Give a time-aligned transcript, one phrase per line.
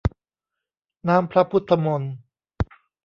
[1.07, 2.13] น้ำพระพุทธมนต์